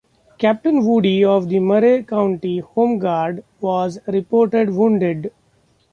Captain 0.39 0.83
Woody 0.83 1.23
of 1.23 1.47
the 1.49 1.59
Murray 1.59 2.01
County 2.01 2.57
Home 2.57 2.97
Guard 2.97 3.43
was 3.59 3.99
reported 4.07 4.71
wounded. 4.71 5.29